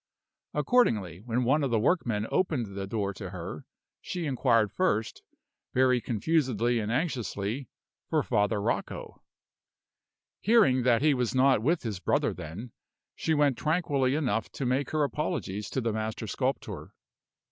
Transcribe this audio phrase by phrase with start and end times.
[0.55, 3.67] Accordingly, when one of the workmen opened the door to her,
[4.01, 5.21] she inquired first,
[5.75, 7.69] very confusedly and anxiously,
[8.09, 9.21] for Father Rocco.
[10.39, 12.71] Hearing that he was not with his brother then,
[13.15, 16.95] she went tranquilly enough to make her apologies to the master sculptor.